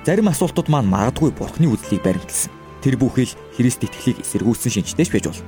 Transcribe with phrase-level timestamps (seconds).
[0.00, 2.48] Зарим асуултууд маань магадгүй бурхны үзлийг баримталсан.
[2.80, 5.44] Тэр бүхэл Христ итгэлийг эсэргүүцсэн шинжтэйч байж болно.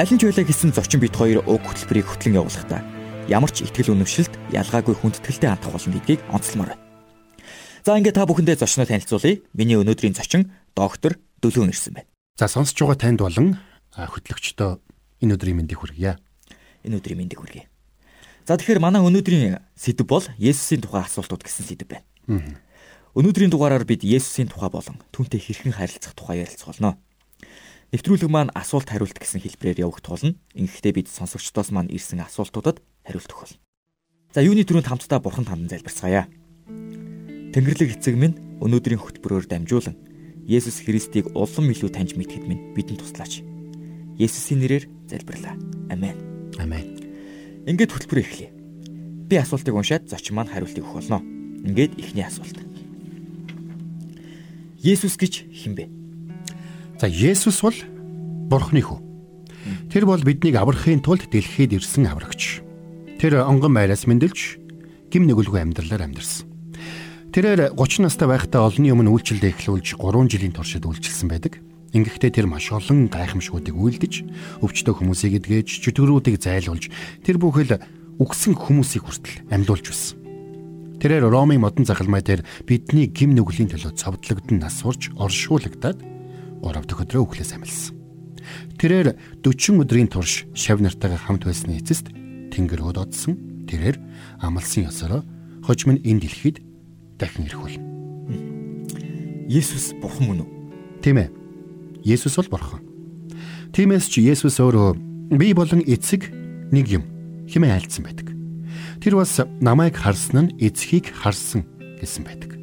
[0.00, 2.80] Аль нь ч байлаа гэсэн зочин бит хоёр уг хөтөлбөрийг хөтлөн явуулахдаа
[3.28, 6.84] ямар ч итгэл үнэмшилт ялгаагүй хүндэтгэлтэй хандах болно гэдгийг онцлмоор байна.
[7.84, 9.44] За ингээд та бүхэндээ зочноо танилцуулъя.
[9.52, 12.08] Миний өнөөдрийн зочин доктор Дөлөөн ирсэн байна.
[12.40, 13.60] За сонсож байгаа танд болон
[13.92, 14.80] хөтлөгчдөө
[15.20, 16.16] энэ өдрийн мэндийг хүргье.
[16.80, 17.68] Энэ өдрийн мэндийг хүргье.
[18.48, 22.08] За тэгэхээр манай өнөөдрийн сэдв бол Есүсийн тухай асуултууд гэсэн сэдв байна.
[23.16, 27.00] Өнөөдрийн дугаараар бид Есүсийн тухай болон түүнтэй хэрхэн харилцах тухай ярилцах болно.
[27.96, 30.36] Нэвтрүүлэг маань асуулт хариулт гэсэн хэлбэрээр явагдах болно.
[30.52, 33.60] Ингэхдээ бид сонсогчдоос маань ирсэн асуултуудад хариулт өгөх болно.
[34.36, 36.28] За юуны түрүүнд хамтдаа бурхан тандан залбирцгаая.
[37.56, 39.96] Тэнгэрлэг эцэг минь өнөөдрийн хөтөлбөрөөр дамжуулан
[40.44, 43.40] Есүс Христийг улам илүү таньж мэдхэд минь бидэнд туслаач.
[44.20, 45.56] Есүсийн нэрээр залбирлаа.
[45.88, 46.20] Амен.
[46.60, 47.00] Амен.
[47.64, 48.52] Ингээд хөтөлбөр эхлэе.
[49.24, 51.24] Би асуултыг уншаад зочин маань хариултыг өгөх болно.
[51.64, 52.75] Ингээд эхний асуулт.
[54.86, 55.90] Есүс гэж хинбэ?
[57.02, 57.74] За Есүс бол
[58.46, 59.02] Бурхны хүү.
[59.90, 62.62] Тэр бол биднийг аврахын тулд дэлхийд ирсэн аврагч.
[63.18, 64.62] Тэр онгон байраас мэндэлж
[65.10, 66.46] гим нүгэлгүй амьдралаар амьдарсан.
[67.34, 71.58] Тэрээр 30 настай байхдаа олонний өмнө үйлчлэлд эхлүүлж 3 жилийн туршид үйлчилсэн байдаг.
[71.90, 74.14] Ингэхдээ тэр маш олон гайхамшгуудыг үйлдэж,
[74.62, 76.94] өвчтөө хүмүүсийг эдгэж, чөтгөрүүдийг зайлуулж,
[77.26, 77.82] тэр бүхэл
[78.22, 80.25] үгсэн хүмүүсийг хүртэл амьлуулж байсан.
[81.00, 86.00] Тэрээр Ромын модон захалмай дээр бидний гим нүглийн төлөө цовдлогдсон нас сурч оршуулгадаад
[86.64, 87.94] 3 дахь өдрөө өглөөс амилсан.
[88.80, 92.10] Тэрээр 40 өдрийн турш шав нартайгаа хамт байсны эцэст
[92.54, 93.68] тэнгэр өдөөдсөн.
[93.68, 93.96] Тэрээр
[94.40, 95.22] амлсан ёсороо
[95.66, 96.62] хожим нь энэ дэлхийд
[97.18, 97.84] дахин ирэх болно.
[99.50, 100.48] Есүс бурхан мөн үү?
[101.02, 101.30] Тийм ээ.
[102.06, 102.82] Есүс бол бурхан.
[103.74, 106.30] Тиймээс ч Есүс өөрөө би болон эцэг
[106.72, 107.04] нэг юм
[107.50, 108.25] хэмээн айлцсан байдаг.
[109.00, 111.64] Тэр бас намайг харсан нь эцгийг харсан
[112.00, 112.56] гэсэн байдаг.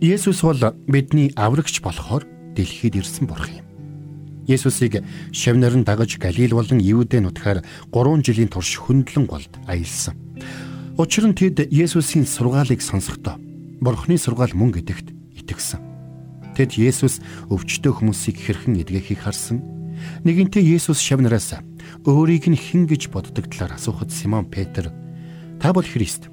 [0.00, 2.24] Есүс бол бидний аврагч болохоор
[2.54, 3.66] дэлхийд ирсэн бурхан юм.
[4.46, 5.02] Есүсийг
[5.32, 10.14] шавнаар нь дагаж Галил болон Юудэ нутгаар 3 жилийн турш хөндлөн голд аялсан.
[10.96, 13.40] Учир нь тэд Есүсийн сургаалыг сонсохдоо
[13.80, 15.80] Бурхны сургаал мөн гэдэгт итгэсэн.
[16.56, 17.20] Тэд Есүс
[17.52, 19.60] өвчтөө хүмүүсийг хэрхэн эдгэхийг харсан.
[20.24, 21.56] Нэгэнтээ Есүс шавнараас
[22.06, 24.88] өөрийг нь хэн гэж боддог талаар асуухад Симон Петр
[25.60, 26.28] Та бол Христ.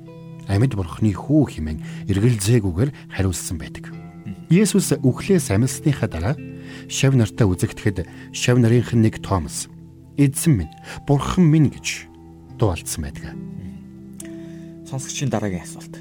[0.47, 1.79] Амьд бурхны хүү хэмээн
[2.11, 3.95] эргэлзээгүйгээр хариулсан байдаг.
[4.51, 6.35] Есүс үхлээс амьсныхаа дараа
[6.91, 8.03] шав нартаа үзэгдэхэд
[8.35, 9.71] шав нарынх нь нэг Томас
[10.19, 10.73] эзэн минь,
[11.07, 12.11] бурхан минь гэж
[12.59, 13.31] дуулсан байдаг.
[14.83, 15.95] Сонсогчийн дараагийн асуулт.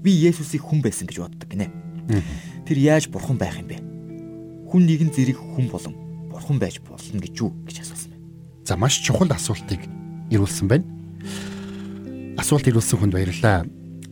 [0.00, 1.68] Би Есүсийг хүн байсан гэж боддог гинэ.
[2.64, 3.78] Тэр яаж бурхан байх юм бэ?
[4.72, 5.94] Хүн нэгэн зэрэг хүн болон
[6.32, 8.24] бурхан байж болно гэж юу гэж асуусан байна.
[8.64, 9.84] За маш чухал асуултыг
[10.32, 11.01] ирүүлсэн байна
[12.52, 13.64] асуулт ирүүлсэн хүнд баярлалаа.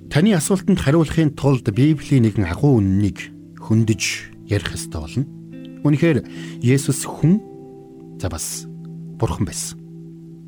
[0.08, 3.28] Таны асуултанд хариулахын тулд Библийн нэгэн агуу үннийг
[3.60, 5.28] хөндөж ярих ёстой болно.
[5.84, 6.24] Үнэхээр
[6.64, 7.36] Есүс хүн
[8.16, 8.64] за бас
[9.20, 9.76] бурхан байсан.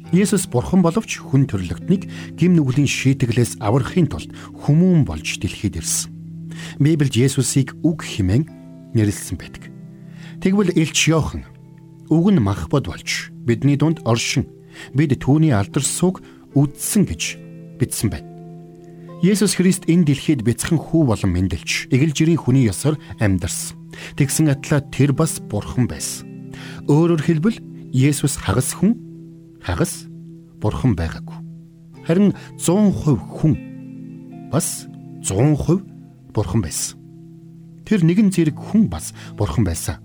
[0.09, 4.33] Есүс бурхан боловч хүн төрлөختнийг гим нүглийн шийтгэлээс аврахын тулд
[4.65, 6.17] хүмүүн болж дэлхийд ирсэн.
[6.81, 9.69] Библиэд Есүсийг үг хэмээн нэрлсэн байдаг.
[10.41, 11.45] Тэгвэл Илч Йохан
[12.09, 14.49] үг нь махбод болж бидний дунд оршин
[14.97, 16.25] бид түүний алдар сүг
[16.57, 18.29] үдсэн гэж бичсэн байна.
[19.23, 23.79] Есүс Христ энэ дэлхийд бяцхан хүү болон мэндэлж эгэлжирийн хүний ёсоор амьдарсан.
[24.19, 26.27] Тэгсэн атлаа тэр бас бурхан байсан.
[26.91, 27.63] Өөрөөр хэлбэл
[27.95, 28.99] Есүс хагас хүн,
[29.63, 30.11] хагас
[30.59, 31.39] бурхан байгаагүй.
[32.03, 33.55] Харин 100% хүн
[34.51, 34.91] бас
[35.23, 35.87] 100%
[36.35, 36.99] бурхан байсан.
[37.87, 40.03] Тэр нэгэн зэрэг хүн бас бурхан байсан.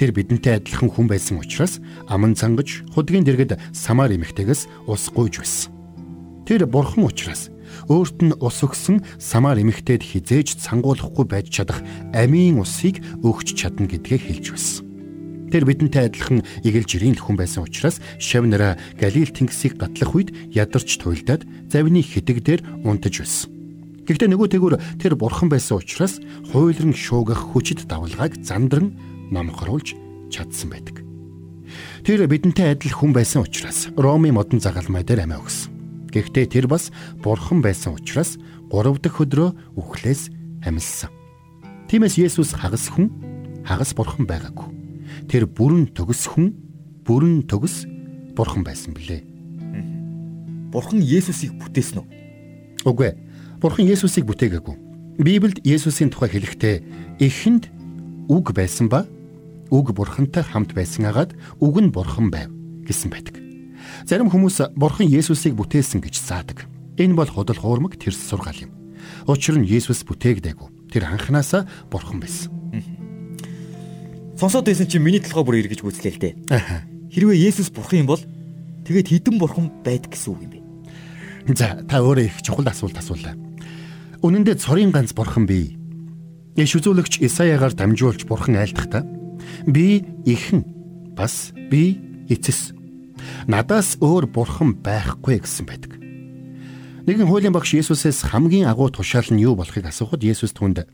[0.00, 5.73] Тэр бидэнтэй адилхан хүн байсан учраас аман цангаж худгийн дэргэд самар эмэгтэйгээс ус гуйж байсан.
[6.44, 7.48] Тэр бурхан учраас
[7.88, 11.80] өөрт нь ус өгсөн самар эмэгтэйд хизээж цангуулахгүй байж чадах
[12.12, 14.84] амийн усыг өгч чадна гэдгээ хэлж байсан.
[15.48, 20.98] Тэр бидэнтэй адилхан игэл жирийн хүн байсан учраас шав нараа Галил тэнгисийг гатлах үед ядарч
[21.00, 23.48] туйлдаад завны хитэг дээр унтаж байсан.
[24.04, 26.20] Гэхдээ нөгөө тэгүр тэр бурхан байсан учраас
[26.52, 28.98] хуйлран шуугах хүчит давлгааг зандран
[29.32, 29.96] номхоруулж
[30.28, 31.00] чадсан байдаг.
[32.04, 35.73] Тэр бидэнтэй адил хүн байсан учраас Ромын модон загалмай дээр амиа өгсөн.
[36.14, 38.38] Гэхдээ тэр бас бурхан байсан учраас
[38.70, 40.30] 3 дахь өдрөө үхлээс
[40.62, 41.10] амьссан.
[41.90, 43.10] Тиймээс Есүс хагас хүн,
[43.66, 44.70] хагас бурхан байгаагүй.
[45.26, 46.54] Тэр бүрэн төгс хүн,
[47.02, 47.90] бүрэн төгс
[48.38, 49.26] бурхан байсан билээ.
[50.70, 52.06] Бурхан Есүсийг бүтээсэн үү?
[52.86, 53.18] Үгүй ээ.
[53.62, 54.76] Бурхан Есүсийг бүтээгээгүй.
[55.22, 57.70] Библиэд Есүсийн тухай хэлэхдээ эхэнд
[58.26, 59.06] үг байсан ба
[59.70, 62.50] үг бурхантай хамт байсан агаад үг нь бурхан байв
[62.82, 63.43] гэсэн байдаг.
[64.02, 66.66] Зарим хүмүүс бурхан Есүсийг бүтээсэн гэж заадаг.
[66.98, 68.72] Энэ бол худал хуурмаг тэрс сургаал юм.
[69.30, 70.90] Учир нь Есүс бүтээгдээгүй.
[70.90, 72.50] Тэр анханасаа бурхан байсан.
[74.38, 76.34] Сонсоод байсан чи миний толгой бүр эргэж гүйцлээ л дээ.
[77.14, 78.22] Хэрвээ Есүс бурхан юм бол
[78.86, 80.60] тэгээд хідэн бурхан байдаг гэсэн үг юм бэ?
[81.54, 83.38] За та өөрөө их чухал асуулт асуулаа.
[84.22, 85.78] Үнэн дээр цорын ганц бурхан бий.
[86.58, 89.06] Иш үзүүлэгч Исаягаар дамжуулж бурхан айлдахдаа
[89.66, 90.64] би ихэн
[91.14, 91.98] бас би
[92.28, 92.74] эцэс
[93.46, 95.92] надаас өөр бурхан байхгүй гэсэн байдаг.
[97.04, 100.88] Нэгэн хуулийн багш Есүсээс хамгийн агуу тушаал нь юу болохыг асуухад Есүс түнд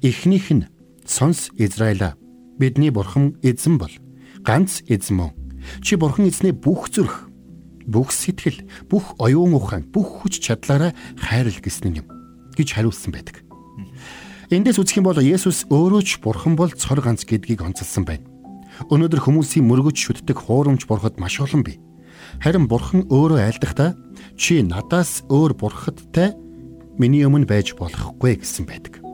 [0.00, 0.64] эхнийх нь
[1.04, 2.16] сонс Израиля
[2.56, 3.92] бидний бурхан эзэн бол
[4.40, 5.30] ганц эзэн мөн
[5.84, 7.28] чи бурхан эзнээ бүх зүрх
[7.84, 12.06] бүх сэтгэл бүх оюун ухаан бүх хүч чадлаараа хайрл гэсэн юм
[12.56, 13.44] гэж хариулсан байдаг.
[14.48, 18.29] Эндээс үзэх юм бол Есүс өөрөө ч бурхан бол цор ганц гэдгийг онцлсан байна.
[18.88, 21.76] Өнөөдөр хүмүүсийн мөргөж шүтдэг хуурамч бурхад маш олон бий.
[22.40, 23.92] Харин бурхан өөрөө айлдахдаа
[24.40, 26.32] чи надаас өөр бурхадтай
[26.96, 29.04] миний өмнө байж болохгүй гэсэн байдаг.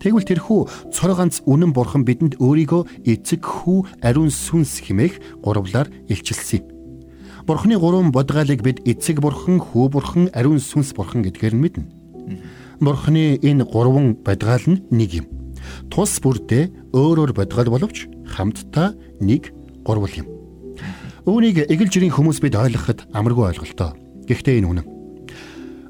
[0.00, 0.60] Тэгвэл тэрхүү
[0.96, 6.66] цор ганц үнэн бурхан бидэнд өөрийгөө эцэг хүү ариун сүнс химээх гурвлаар илчилсэн юм.
[7.44, 11.84] Бурханы гурван бодгаалыг бид эцэг бурхан, хүү бурхан, ариун сүнс бурхан гэдгээр нь мэднэ.
[12.80, 15.26] Бурханы энэ гурван бодгаал нь нэг юм.
[15.92, 19.52] Тус бүрдээ өөр өөр бодгаал боловч хамтдаа нэг
[19.84, 20.28] гурвал юм.
[21.26, 23.92] Үүнийг эгэл жирийн хүмүүс бид ойлгоход амаргүй ойлголтоо.
[24.24, 24.86] Гэхдээ энэ үнэн.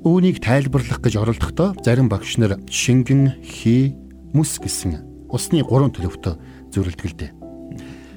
[0.03, 3.95] Үүнийг тайлбарлах гэж оролдохдоо зарим багш нар шингэн, хий,
[4.33, 6.35] мүс гэсэн усны гурван төлөвтөө
[6.75, 7.31] дээ.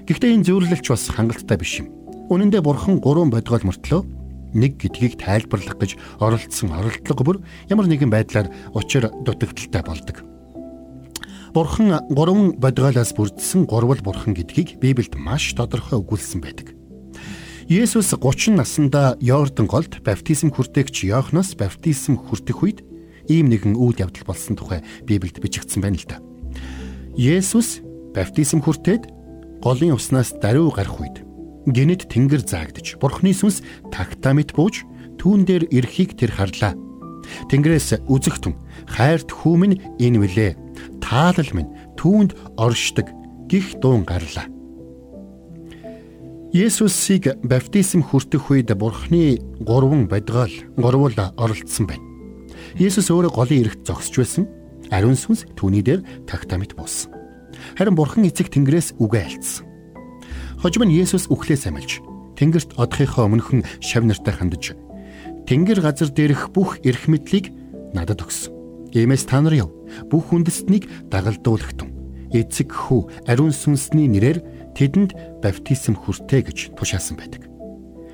[0.09, 1.91] Гэхдээ энэ зөвлөлч бас хангалттай биш юм.
[2.31, 4.01] Үнэн дээр бурхан гурван бодгоол мөртлөө
[4.57, 7.37] нэг гэдгийг тайлбарлах гэж оролцсон оролдлого бүр
[7.69, 10.32] ямар нэгэн байдлаар учир дутагдaltaй болдог.
[11.53, 16.73] Бурхан гурван бодгоолоос бүрдсэн гурвал бурхан гэдгийг Библиэд маш тодорхой өгүүлсэн байдаг.
[17.69, 22.81] Есүс 30 наснда Йордан голд баптизм хүртээгч Иохноос баптизм хүртэх үед
[23.29, 26.17] ийм нэгэн үйл явдал болсон тухай Библиэд бичигдсэн байна л да.
[27.13, 27.85] Есүс
[28.17, 29.13] баптизм хүртээд
[29.61, 31.21] голын уснаас даруй гарах үед
[31.69, 33.61] гинэд тэнгэр заагдж Бурхны сүнс
[33.94, 34.89] тагтамит бууж
[35.21, 36.73] түүн дээр ирэхийг тэр харлаа.
[37.49, 38.53] Тэнгэрээс үзэгтэн
[38.87, 40.51] хайрт хүмүн энэ вүлээ.
[40.99, 43.07] Таалал минь түүнд оршдог
[43.47, 44.47] гих дуун гарлаа.
[46.53, 52.05] Есүсийг баптизм хүртэх үед Бурхны гурван бодгоол гурвал оролцсон байна.
[52.77, 54.45] Есүс өөрөө голын эрэхт зогсож байсан.
[54.93, 57.09] Ариун сүнс түүний дээр тагтамит буусан.
[57.73, 59.65] Харин Бурхан эцэг Тэнгэрээс үгээ альцсан.
[60.61, 62.05] Хожим нь Есүс үхлээс амилж
[62.37, 64.77] Тэнгэрт одохынхоо өмнөхөн шав нартай хандаж
[65.47, 67.51] Тэнгэр газар дээрх бүх эрх мэдлийг
[67.91, 68.53] надад өгсөн.
[68.95, 69.69] Иймээс та нар яв
[70.07, 71.91] бүх үндэстнийг дагалдуулагтун.
[72.33, 74.39] Эцэг хүү ариун сүнсний нэрээр
[74.77, 77.45] тэдэнд баптизм хүртээ гэж тушаасан байдаг.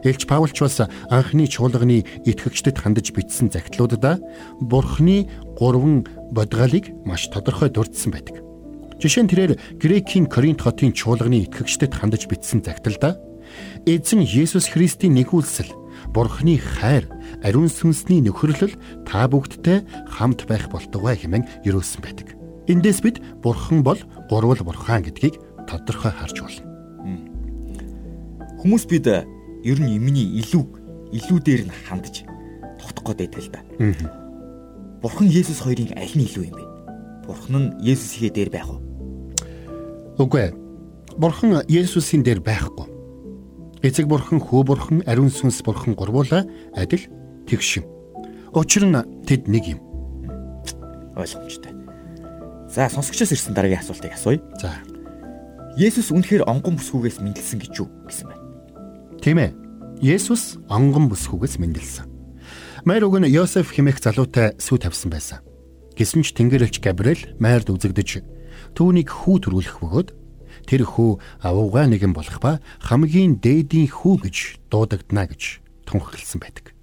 [0.03, 0.79] Элч Паулч бас
[1.11, 4.19] анхны чуулганы итгэгчдэд хандаж бичсэн загтлуудаа
[4.63, 5.27] Бурхны
[5.59, 8.39] гурван бодгалыг маш тодорхой дурдсан байдаг.
[8.99, 13.19] Жишээ нь тэрээр Грекийн Коринт хотын чуулганы итгэгчдэд хандаж бичсэн загталдаа
[13.87, 15.71] Эзэн Есүс Христийн нэгүүлсэл
[16.09, 17.05] Бурхны хайр,
[17.45, 18.73] ариун сүнсний нөхөрлөл
[19.05, 22.33] та бүгдтэй хамт байх болтугай хэмээн юрөөсөн байдаг.
[22.65, 23.99] Эндээс бид Бурхан бол
[24.29, 25.37] гурвал Бурхан гэдгийг
[25.69, 26.65] тодорхой харж болно.
[28.57, 30.65] Хүмүүс бид ер нь юмний илүү
[31.13, 32.25] илүү дээр нь хандж
[32.81, 33.61] тогтох гээд байдаг л да.
[35.01, 36.65] Бурхан Есүс хоёрын аль нь илүү юм бэ?
[37.29, 38.81] Бурхан нь Есүсийн дээр байх уу?
[40.17, 40.53] Үгүй ээ.
[41.15, 42.98] Бурхан Есүсийн дээр байхгүй.
[43.79, 46.43] Эцэг бурхан, хүү бурхан, ариун сүнс бурхан гурвуулаа
[46.75, 47.07] адил
[47.47, 47.85] тэгш юм.
[48.51, 49.79] Учир нь тэд нэг юм.
[51.15, 51.71] Ойлгомжтой.
[52.67, 54.43] За сонсогчоос ирсэн дараагийн асуултыг асууя.
[54.59, 54.75] За.
[55.79, 58.43] Есүс үнэхээр онгон бүсгүйгээс мэндэлсэн гэж юу гэсэн байна?
[59.23, 59.55] Тийм ээ.
[60.03, 62.05] Есүс онгон бүсгүйгээс мэндэлсэн.
[62.83, 65.39] Майр уг нь Йосеф хэмээх залуутай сүү тавьсан байсан.
[65.95, 68.23] Гэсэн ч Тэнгэрлэгч Габриэл майрд үзэгдэж
[68.75, 70.09] түүнийг хүү төрүүлэх бөгөөд
[70.69, 74.37] тэр хүү авууга нэгэн болох ба хамгийн дээдийн хүү гэж
[74.69, 76.77] дуудагдана гэж тунхагласан байдаг.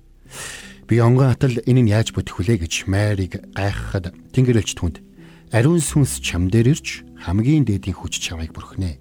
[0.90, 5.06] Би онгон атал нь яаж бүтэх вүлээ гэж майрыг гайхахад Тэнгэрлэгч түнд
[5.54, 8.98] ариун сүнс чам дээр ирж хамгийн дээдийн хүч чамайг бүрхнэ.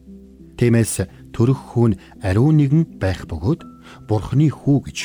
[0.62, 3.62] Тиймээс төрөх хүн ариун нэгэн байх бөгөөд
[4.06, 5.00] бурхны хүү гэж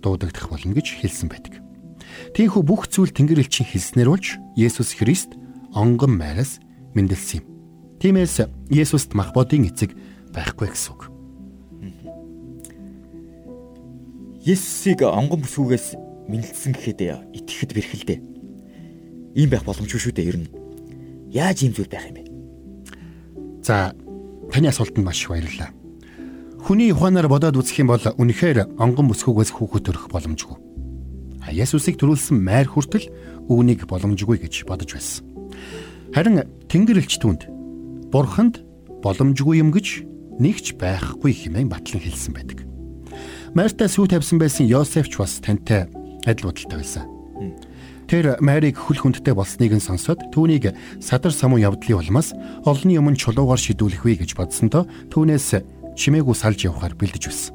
[0.00, 1.60] дуудагдах болно гэж хэлсэн байдаг.
[2.32, 5.36] Тийхүү бүх зүйл Тэнгэр элчийн хэлснээр болж Есүс Христ
[5.76, 6.58] онгон майраас
[6.96, 7.49] мэндэлсэн юм.
[8.00, 9.92] Тиймээс Есүст мах бодын эцэг
[10.32, 11.12] байхгүй гэсэн үг.
[14.40, 16.00] Есүсийг онгон бүсгүйгээс
[16.32, 17.00] мэндэлсэн гэхэд
[17.36, 18.16] итгэхэд бэрхэлдэ.
[19.36, 20.48] Ийм байх боломжгүй шүү дээ ер нь.
[21.28, 22.24] Яаж ийм зүйл байх юм бэ?
[23.60, 23.92] За
[24.48, 25.68] таны асуултанд маш их баярлалаа.
[26.64, 30.56] Хүний ухаанаар бодоод үзэх юм бол үнэхээр онгон бүсгүйгээс хүүхэд төрөх боломжгүй.
[31.44, 33.12] А Есүсийг төрүүлсэн майр хүртэл
[33.44, 35.28] үүнийг боломжгүй гэж бодож байсан.
[36.16, 37.59] Харин Тэнгэр элч түнд
[38.10, 38.60] Бурханд
[39.02, 40.04] боломжгүй юм гэж
[40.42, 42.66] нэгч байхгүй хэмээн батлан хэлсэн байдаг.
[43.54, 45.86] Майртаа сүү тавьсан байсан Йосефч бас тантай
[46.26, 47.06] адил бодолтой байсан.
[48.10, 52.34] Тэр Марийг хөл хүндтэй болсныг нь сонсоод түүнийг садар самуу явдлын улмаас
[52.66, 55.62] олонний өмнө чулуугаар шидүүлэх вэ гэж бодсондоо түүнээс
[55.94, 57.54] чимээгүй салж явахаар бэлдэж байсан.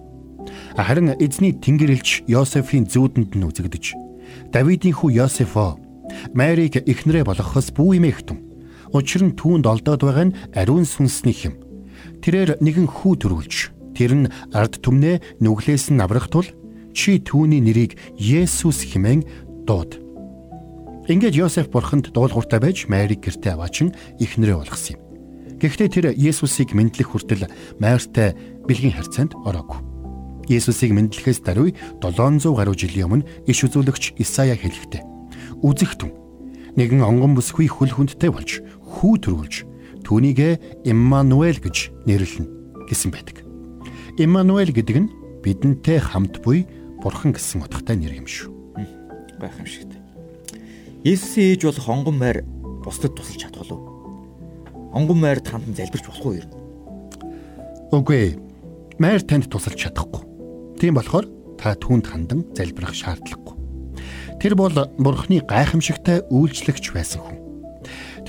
[0.79, 3.85] Харин эзний тэнгэрлэгч Йосефийн зүүдэнд нь үзэгдэж
[4.55, 5.75] Давидын хүү Йосефо
[6.31, 8.44] Марийг эхнэрээ болгохоос бүү имэ хтэн.
[8.93, 11.55] Учир нь түүнд олдоод байгаа нь ариун сүнсний хэм.
[12.21, 13.55] Тэрээр нэгэн хүү төрүүлж
[13.95, 16.45] тэр нь ард түмнээ нүглээс нь аврах тул
[16.93, 19.23] чи түүний нэрийг Есүс хэмээн
[19.65, 20.01] дууд.
[21.05, 25.01] Ингээд Йосеф бурханд дуулууртай байж Марийг гэртээ аваачин эхнэрээ болгосон юм.
[25.61, 27.45] Гэхдээ тэр Есүсийг мэдлэх хүртэл
[27.77, 28.33] Мартай
[28.65, 29.79] бэлгийн харьцаанд ороогүй.
[30.49, 35.01] Есүсийг мэдлэхээс даруй 700 гаруй жилийн өмнө иш үзүүлэгч Исая хэлэхдээ
[35.61, 36.24] үзэх түн
[36.75, 39.55] нэгэн онгон бүсгүй хөл хүндтэй болж хүү төрүүлж
[40.05, 40.39] түүнийг
[40.85, 43.41] Иммануэль гэж нэрлэнэ гэсэн байдаг.
[44.21, 46.67] Иммануэль гэдэг нь бидэнтэй хамт буй
[47.01, 48.51] бурхан гэсэн утгатай нэр юм шүү.
[49.41, 49.89] Байх юм шиг.
[51.05, 52.45] Есүсийн ээж болох онгон майр
[52.85, 53.95] бусдад тусалж чадах болов
[54.95, 56.47] онгон майр танд залбирч болох уу юу?
[57.91, 58.39] Үгүй.
[58.97, 60.23] Майр танд тусалж чадахгүй.
[60.79, 61.27] Тийм болохоор
[61.59, 63.54] та түүнд хандан залбирах шаардлагагүй.
[64.45, 64.69] Тэр бол
[65.01, 67.41] Бурхны гайхамшигтай үйлчлэгч байсан хүн.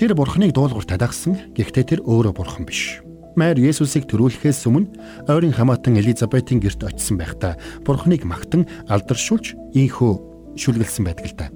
[0.00, 1.52] Тэр Бурхныг дуулуур тадагсан.
[1.52, 3.04] Гэхдээ тэр өөрөө Бурхан биш.
[3.36, 4.96] Майр Есүсийг төрүүлэхээс өмнө
[5.28, 11.52] ойрын хамаатан Элизабетийн герт очисон байхдаа Бурхныг магтан алдаршуулж ийхүү шүлгэлсэн байдаг л да.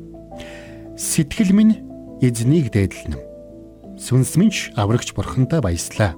[0.93, 1.81] Сэтгэл минь
[2.21, 6.13] эзнийг дээдлэнэ сүнс минь аврагч бурхандаа баяслаа.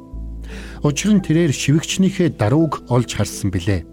[0.83, 3.87] Учир нь тэрээр шивгчнийхээ дарууг олж харсан билээ.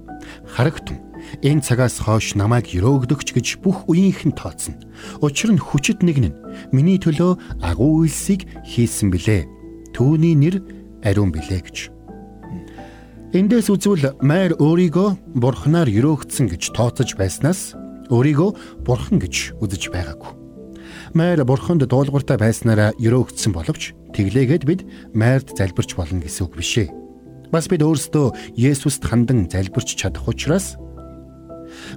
[0.57, 1.08] Харагтун
[1.43, 4.77] энэ цагаас хойш намайг өрөөгдөгч гэж бүх үеийнхэн тооцно.
[5.21, 6.33] Учир нь хүчит нэгэн
[6.73, 9.45] миний төлөө агуу үйлсийг хийсэн билээ.
[9.93, 10.61] Түүний нэр
[11.05, 11.77] ариун билээ гэж.
[13.33, 17.77] Эндээс үзвэл майр өөрийгөө бурхнаар өрөөгдсөн гэж тооцож байснаас
[18.09, 20.39] өөрийгөө бурхан гэж үзэж байгаагүй
[21.13, 24.81] майр бурханд дуулууртай байснараа өрөөгдсөн боловч тэглээгээд бид
[25.13, 26.89] майрд залбирч болно гэсэн үг биш ээ.
[27.49, 30.77] Бас бид өөрсдөө Есүст хандан залбирч чадах учраас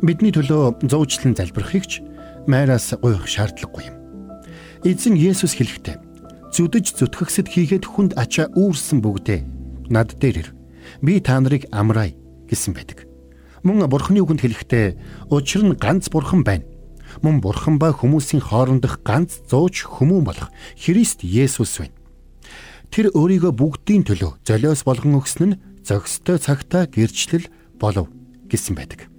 [0.02, 2.02] бидний төлөө зуучлан залбирахыг ч
[2.46, 3.96] майраас гуйх шаардлагагүй юм.
[4.82, 5.96] Эзэн Есүс хэлэхдээ
[6.50, 9.40] зүдэж зүтгэгсэд хийгээд хүнд ачаа үүрсэн бүгдээ
[9.90, 10.48] над дээр ир.
[11.00, 12.12] Би та нарыг амраая
[12.50, 13.06] гэсэн байдаг.
[13.62, 16.66] Мөн бурхны үгэнд хэлэхдээ учир нь ганц бурхан байна
[17.20, 20.48] мөн бурхан ба хүмүүсийн хоорондох ганц зууч хүмүүн болох
[20.78, 21.96] Христ Есүс байна.
[22.88, 28.08] Тэр өөрийгөө бүгдийн төлөө золиос болгон өгсөн нь зохистой цагтаа гэрчлэл болов
[28.48, 29.11] гэсэн байдаг.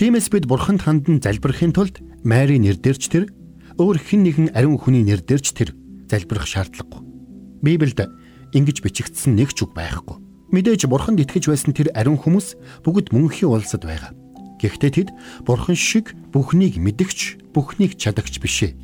[0.00, 3.28] Тиймээс бид бурханд хандан залбирахын тулд Мари нэр дээрч тэр
[3.76, 5.76] өөр хэн нэгэн ариун хүний нэр дээрч тэр
[6.08, 7.04] залбирах шаардлагагүй.
[7.60, 8.08] Библиэд
[8.56, 10.16] ингэж бичигдсэн нэг ч үг байхгүй.
[10.56, 14.16] Мэдээж бурханд итгэж байсан тэр ариун хүмүүс бүгд мөнхийн улсад байгаа.
[14.56, 15.08] Гэхдээ тэд
[15.44, 18.80] бурхан шиг бүхнийг мэдгч, бүхнийг чадагч биш ээ.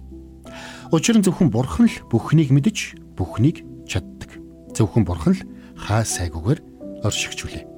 [0.92, 4.36] Учир нь зөвхөн бурхан л бүхнийг мэдж, бүхнийг чаддаг.
[4.76, 5.40] Зөвхөн бурхан л
[5.80, 6.60] хаа сайгүйгээр
[7.08, 7.75] оршигчүлээ.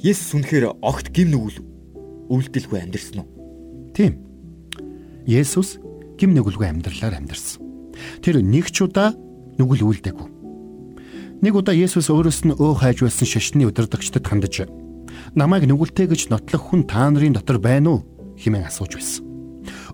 [0.00, 1.64] Есүс үнэхээр огт гим нүгэл
[2.28, 3.28] үйлдэлгүй амьдрсан уу?
[3.96, 4.20] Тийм.
[5.24, 5.80] Есүс
[6.20, 7.64] гим нүгэлгүй амьдралаар амьдарсан.
[8.20, 9.16] Тэр нэг ч удаа
[9.56, 10.28] нүгэл үйлдэггүй.
[11.40, 14.68] Нэг удаа Есүс өөрөөс нь өө хайж байсан шашны удирдагчдад хандаж
[15.36, 18.04] намайг нүгэлтэй гэж нотлох хүн та нарын дотор байна уу
[18.40, 19.24] хэмээн асууж байсан.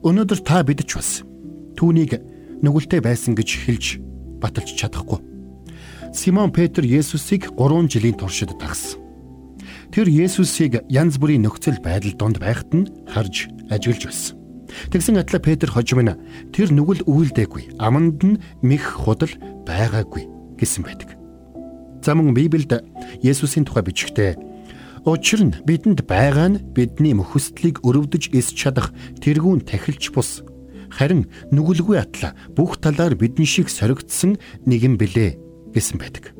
[0.02, 1.22] Өнөөдөр та бидч бас
[1.78, 2.18] түүнийг
[2.62, 3.86] нүгэлтэй байсан гэж хэлж
[4.38, 5.18] баталж чадахгүй.
[6.14, 9.01] Симон Петр Есүсийг 3 жилийн туршид дагсан.
[9.92, 14.40] Тэр Есүсийг янз бүрийн нөхцөл байдал донд байхад нь харж ажиглаж байсан.
[14.88, 16.16] Тэгсэн атла Петр хожим нь
[16.48, 17.76] тэр нүгэл үйлдэггүй.
[17.76, 19.28] Аманд нь мэх худал
[19.68, 21.12] байгаагүй гэсэн байдаг.
[22.00, 22.80] За мөн Библиэд
[23.20, 24.40] Есүсийн тухай бичгтээ
[25.04, 30.46] Учир нь бидэнд байгаа нь бидний мөхөстлийг өрөвдөж эс чадах тэргүүн тахилч бус.
[30.94, 35.36] Харин нүгэлгүй атла бүх талаар бидэн шиг соригдсон нэгэн билээ
[35.74, 36.32] гэсэн байдаг.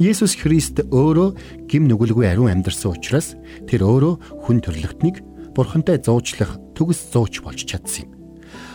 [0.00, 3.34] Есүс Христ өөрөө гим нүгэлгүй ариун амьдарсан учраас
[3.68, 5.20] тэр өөрөө хүн төрлөختнийг
[5.52, 8.10] бурхантай зуучлах төгс зууч болж чадсан юм.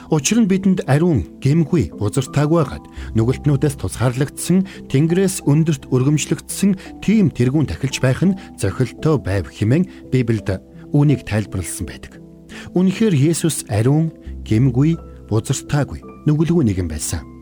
[0.07, 2.85] Учир нь бидэнд ариун, гэмгүй, бузартаагүй байгаад
[3.19, 10.63] нүгэлтнүүдээс тусгаарлагдсан, Тэнгэрээс өндөрт өргөмжлөгдсөн тийм тэргүүн тахилж байх нь зохилтоо байв хэмээн Библиэд
[10.95, 12.23] үүнийг тайлбарлсан байдаг.
[12.71, 14.15] Үнэхээр Есүс ариун,
[14.47, 14.95] гэмгүй,
[15.27, 17.36] бузартаагүй, нүгэлгүй нэгэн байсан.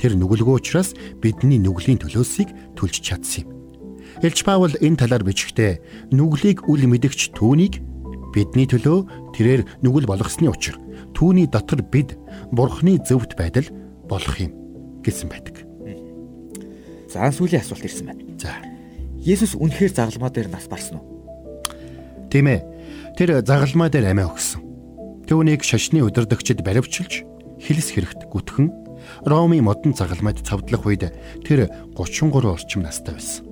[0.00, 3.48] Тэр нүгэлгүй учраас бидний нүглийн төлөөсийг түлж чадсан юм.
[4.24, 7.84] Элч Паул энэ талаар бичгтээ нүглийг үл мэдгч түүнийг
[8.32, 10.80] бидний төлөө тэрээр нүгэл болгосны учир
[11.12, 12.16] түүний дотор бид
[12.48, 13.68] бурхны зөвхт байдал
[14.08, 14.56] болох юм
[15.04, 15.68] гэсэн байдаг.
[17.10, 18.22] За сүүлийн асуулт ирсэн байна.
[18.38, 18.56] За.
[19.20, 21.06] Есүс үнэхээр загалмаа дээр нас барсан уу?
[22.30, 22.64] Тийм ээ.
[23.18, 24.62] Тэр загалмаа дээр амиа өгсөн.
[25.26, 27.26] Түүнийг шашны удирдагчид баривчилж
[27.60, 28.70] хилс хэрэгт гүтхэн
[29.24, 31.10] Ромын модон загалмайд цавдлах үед
[31.44, 33.46] тэр 33 орчим настай байсан.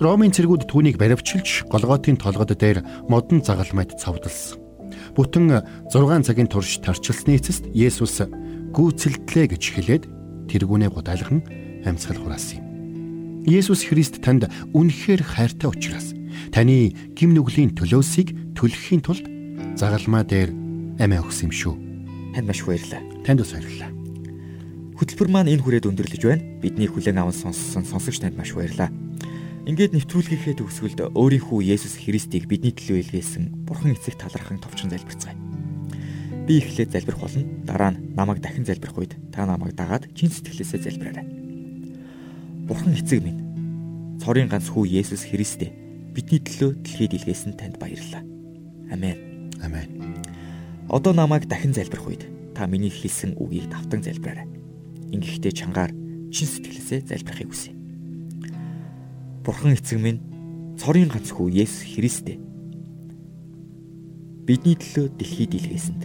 [0.00, 2.80] Ромын цэргүүд түүнийг баривчилж Голготын толгод дээр
[3.12, 4.56] модон загалмайд цавдалсан.
[5.12, 5.60] Бүтэн
[5.92, 8.24] 6 цагийн турш тарчилсны эцэст Есүс
[8.72, 10.04] гүйцэлдлээ гэж хэлээд
[10.48, 11.44] тэргүүнээ гудайлхан
[11.84, 12.64] амьсгал хураасан юм.
[13.44, 16.12] Есүс Христ танд үнэхээр хайртай учраас
[16.52, 19.26] таны гим нүглийн төлөөсийг төлөхийн тулд
[19.76, 20.52] загалмаа дээр
[21.00, 21.74] амиа өгсөн юм шүү.
[22.36, 23.02] Танд маш баярлалаа.
[23.24, 23.99] Танд бас баярлалаа.
[25.00, 26.44] Хөтөлбөр маань энэ хүрээд өндөрлөж байна.
[26.60, 28.92] Бидний хүлээн аван сонссон сонсогч танд маш баярлалаа.
[29.64, 35.40] Ингээд нэвтрүүлгийнхээ төгсгөлд өөрийнхөө Есүс Христийг бидний төлөө илгээсэн Бурхан эцэг талархан товчхон залбирцгаая.
[36.44, 37.48] Би эхлээд залбирх болно.
[37.64, 41.24] Дараа нь намайг дахин залбирх үед та намайг дагаад чин сэтгэлээсээ залбираарай.
[42.68, 45.72] Бурхан эцэг минь, цорын ганц хүү Есүс Христээ
[46.12, 48.20] бидний төлөө дэлхийд илгээсэн танд баярлалаа.
[48.92, 49.48] Амен.
[49.64, 49.88] Амен.
[50.92, 54.59] Одоо намайг дахин залбирх үед та миний хэлсэн үгийг давтан залбираарай.
[55.14, 55.92] Ингэхдээ чангаар
[56.30, 57.74] чин сэтгэлээсээ залбирахыг хүсье.
[59.44, 60.22] Бурхан эцэг минь
[60.78, 62.50] цорын ганц хүү Есүс Христээ
[64.50, 66.02] бидний төлөө дэлхийд илгээсэнд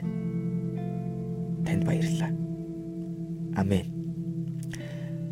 [1.65, 2.29] танд баярлалаа.
[3.57, 3.89] Амен.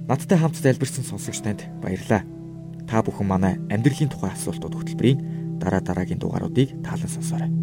[0.09, 2.25] Надтай хамт залбирсан сонсогч танд баярлалаа.
[2.89, 7.53] Та бүхэн манай амьдралын тухай асуултууд хөтөлбөрийн дараа дараагийн дугааруудыг таалан сонсоорой.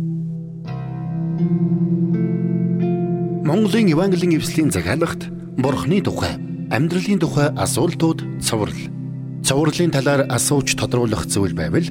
[3.42, 5.26] Монголын Евангелийн эвслийн захиалагт
[5.58, 6.38] Бурхны тухай,
[6.70, 9.00] амьдралын тухай асуултууд цовруул
[9.40, 11.88] Цувралын талаар асууж тодруулах зүйл байвал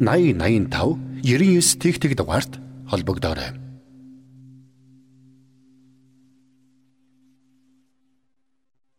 [0.00, 2.56] 8085 99 тэгтэг дугаард
[2.88, 3.61] холбогдоорой.